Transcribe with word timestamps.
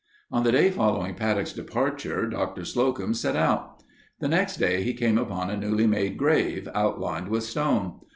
On 0.31 0.43
the 0.43 0.51
day 0.51 0.71
following 0.71 1.13
Paddock's 1.13 1.53
departure 1.53 2.25
Doctor 2.27 2.65
Slocum 2.65 3.13
set 3.13 3.35
out. 3.35 3.83
The 4.19 4.27
next 4.27 4.57
day 4.57 4.81
he 4.81 4.95
came 4.95 5.19
upon 5.19 5.51
a 5.51 5.57
newly 5.57 5.85
made 5.85 6.17
grave, 6.17 6.67
outlined 6.73 7.27
with 7.27 7.43
stone. 7.43 7.99